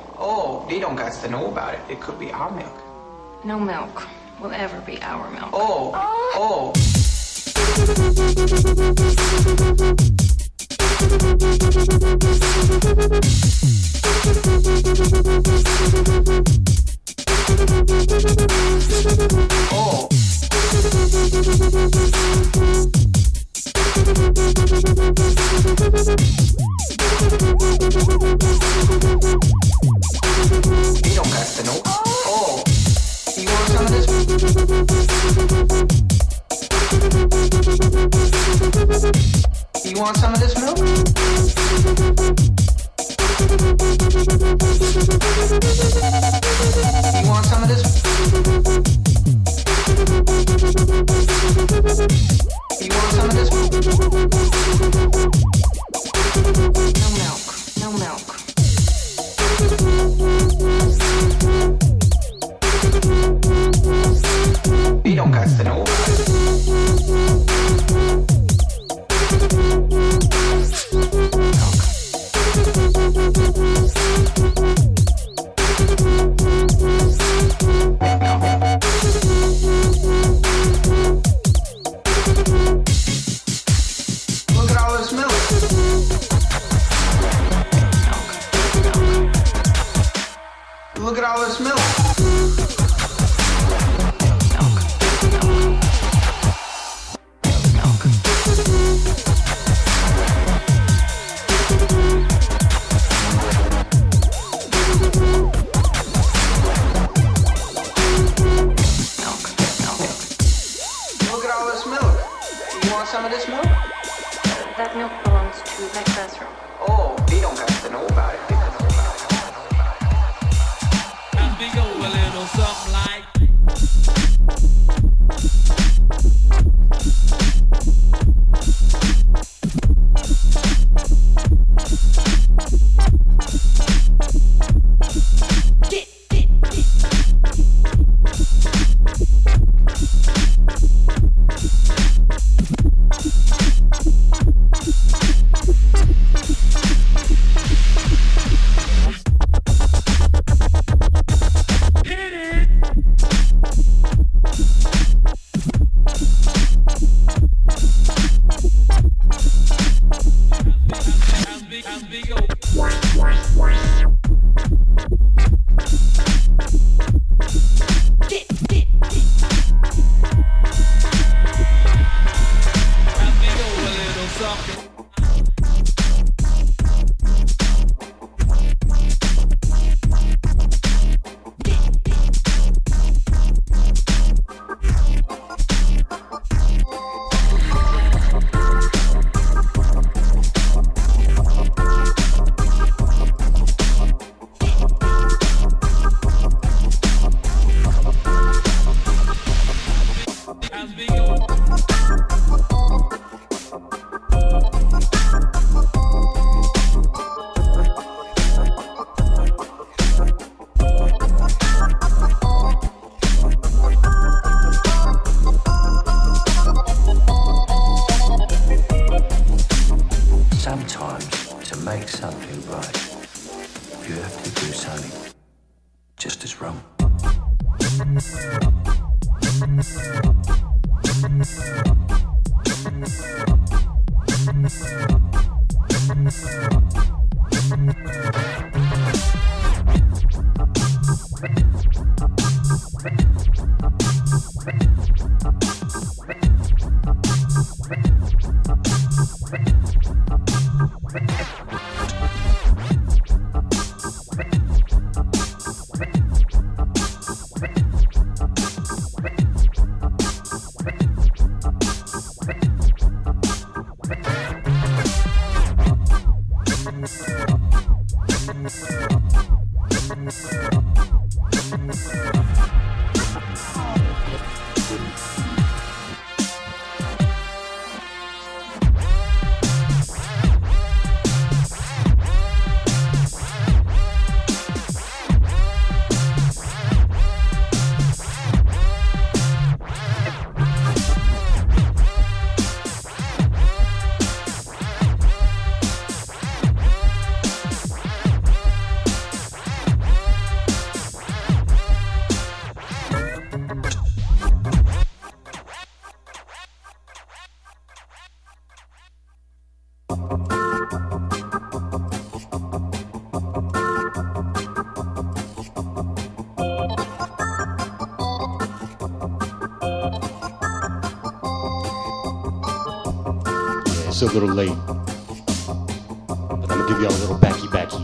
A 324.26 324.34
little 324.34 324.50
late. 324.50 324.76
But 324.88 326.72
I'm 326.72 326.80
gonna 326.80 326.88
give 326.88 327.02
y'all 327.02 327.12
a 327.12 327.22
little 327.22 327.38
backy 327.38 327.68
backy. 327.68 327.98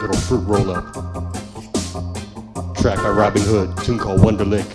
Little 0.00 0.16
fruit 0.16 0.44
roll 0.44 0.70
up. 0.70 0.84
Track 2.76 2.98
by 2.98 3.10
Robin 3.10 3.42
Hood, 3.42 3.76
tune 3.84 3.98
called 3.98 4.20
Wonderlick. 4.20 4.68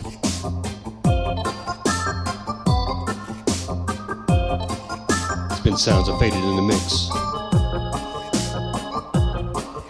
Spin 5.58 5.78
sounds 5.78 6.10
are 6.10 6.18
faded 6.20 6.44
in 6.44 6.56
the 6.56 6.62
mix. 6.64 7.10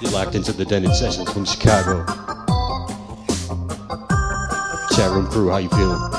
You 0.02 0.10
locked 0.10 0.36
into 0.36 0.52
the 0.52 0.66
Denton 0.66 0.94
Sessions 0.94 1.32
from 1.32 1.46
Chicago. 1.46 2.06
Chat 4.96 5.12
room 5.12 5.28
crew, 5.28 5.50
how 5.50 5.58
you 5.58 5.70
feeling? 5.70 6.19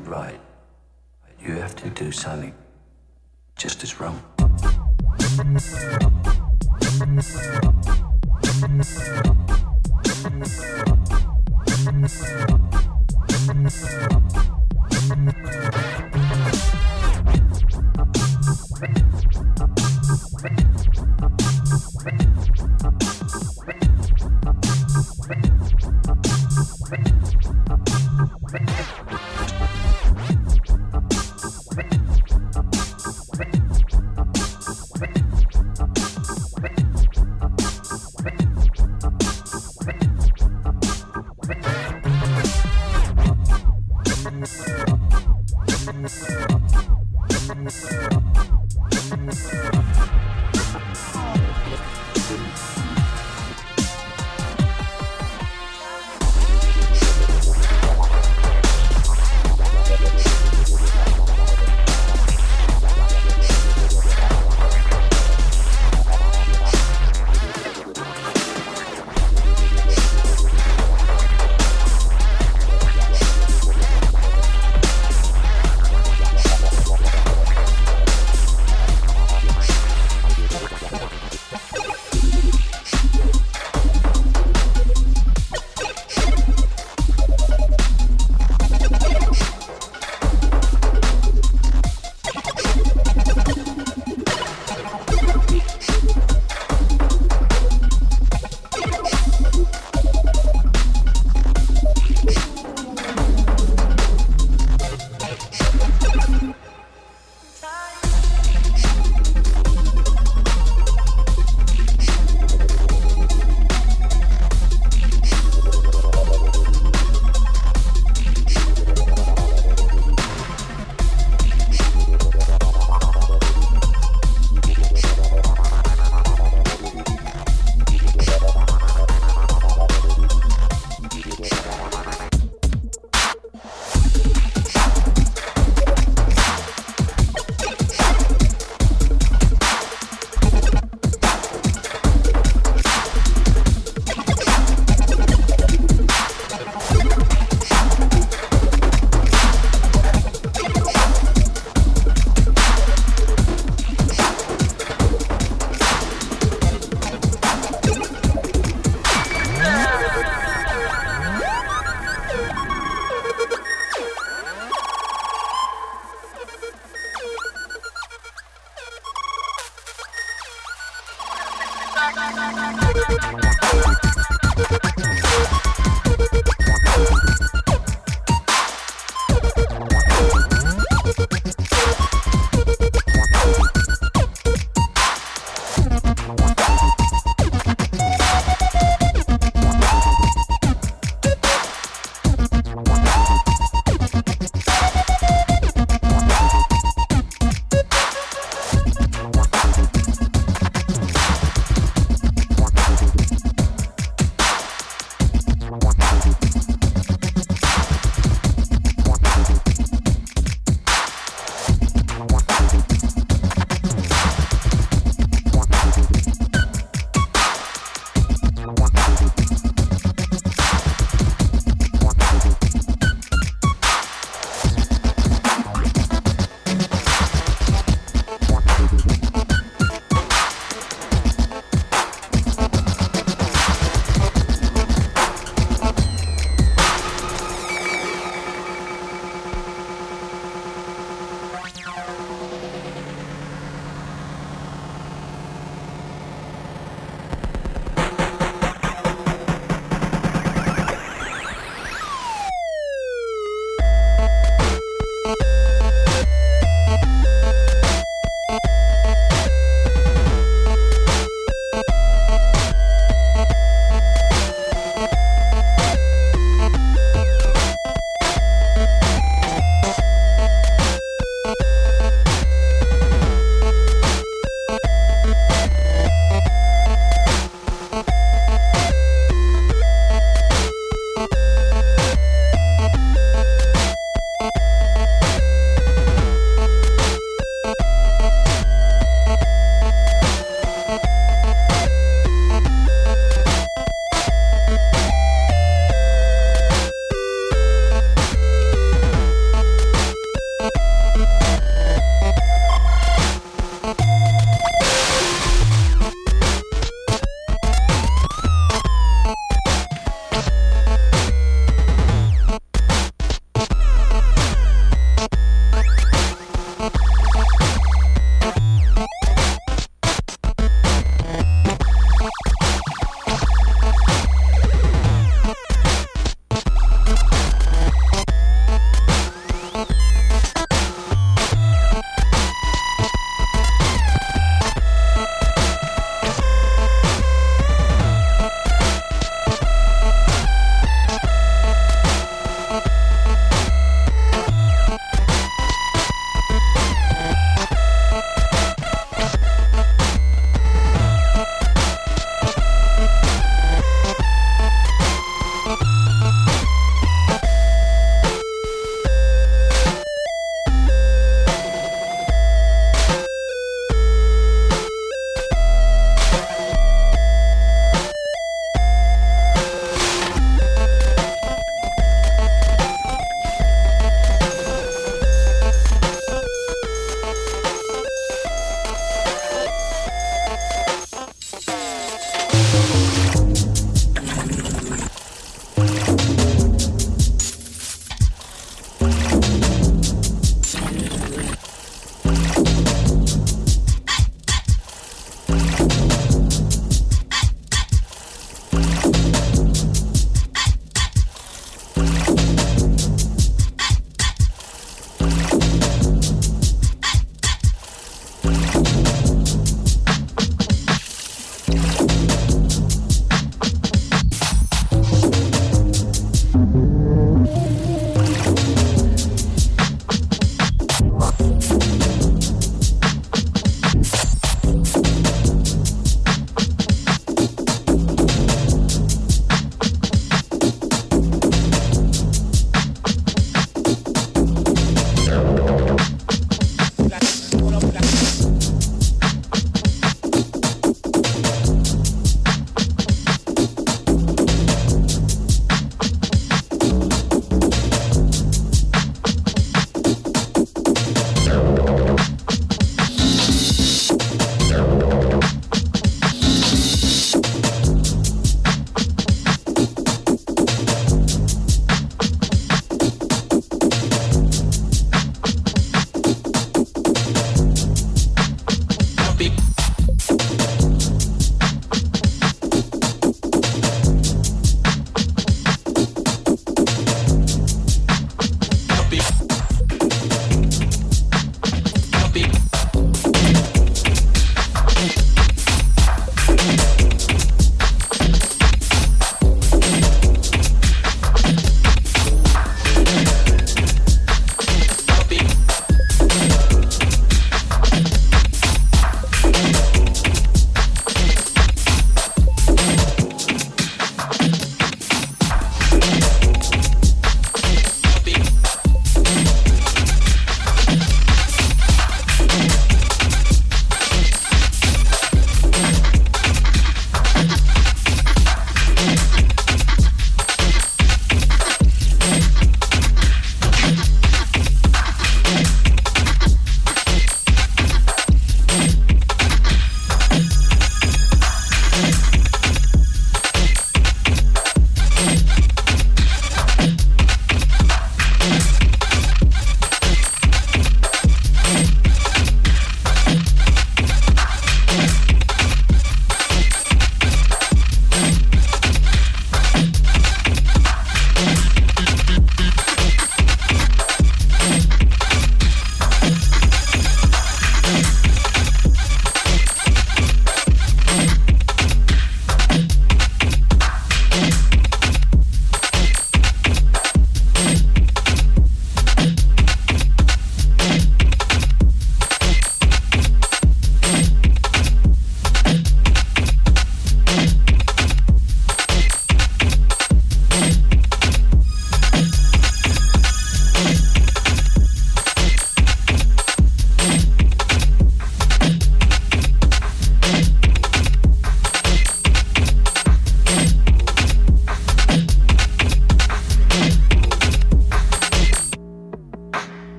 Right, 0.00 0.40
you 1.40 1.54
have 1.54 1.74
to 1.76 1.90
do 1.90 2.12
something 2.12 2.54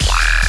shower, 0.00 0.41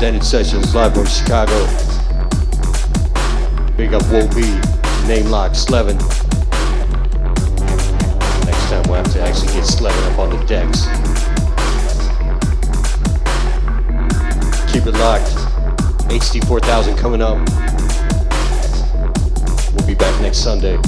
Dented 0.00 0.22
Sessions 0.22 0.76
live 0.76 0.94
from 0.94 1.06
Chicago. 1.06 1.66
Big 3.76 3.92
up 3.92 4.02
Wo 4.12 4.28
B, 4.28 4.42
Name 5.08 5.26
Lock, 5.28 5.56
Slevin. 5.56 5.96
Next 8.46 8.68
time 8.70 8.84
we'll 8.86 8.94
have 8.94 9.12
to 9.14 9.20
actually 9.20 9.52
get 9.54 9.66
Slevin 9.66 10.12
up 10.12 10.18
on 10.20 10.30
the 10.30 10.44
decks. 10.46 10.86
Keep 14.72 14.86
it 14.86 14.94
locked. 15.00 15.34
HD 16.12 16.46
4000 16.46 16.96
coming 16.96 17.20
up. 17.20 17.36
We'll 19.74 19.86
be 19.86 19.96
back 19.96 20.20
next 20.22 20.38
Sunday. 20.38 20.78